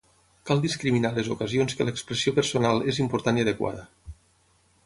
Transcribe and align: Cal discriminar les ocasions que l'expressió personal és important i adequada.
Cal 0.49 0.61
discriminar 0.63 1.11
les 1.17 1.29
ocasions 1.35 1.77
que 1.81 1.87
l'expressió 1.89 2.35
personal 2.39 2.83
és 2.95 3.03
important 3.05 3.41
i 3.43 3.47
adequada. 3.49 3.89